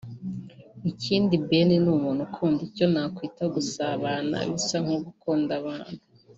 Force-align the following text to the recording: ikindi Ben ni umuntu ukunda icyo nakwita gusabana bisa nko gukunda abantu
ikindi 0.91 1.33
Ben 1.47 1.69
ni 1.83 1.89
umuntu 1.95 2.21
ukunda 2.27 2.61
icyo 2.69 2.85
nakwita 2.93 3.43
gusabana 3.55 4.35
bisa 4.53 4.77
nko 4.83 4.95
gukunda 5.07 5.51
abantu 5.61 5.95